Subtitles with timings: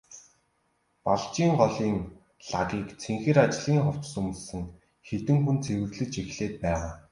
[1.05, 1.95] Балжийн голын
[2.51, 4.63] лагийг цэнхэр ажлын хувцас өмссөн
[5.07, 6.91] хэдэн хүн цэвэрлэж эхлээд байгаа.